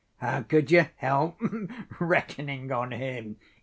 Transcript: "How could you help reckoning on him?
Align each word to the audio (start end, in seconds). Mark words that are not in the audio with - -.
"How 0.17 0.41
could 0.41 0.71
you 0.71 0.87
help 0.95 1.39
reckoning 1.99 2.71
on 2.71 2.89
him? 2.91 3.35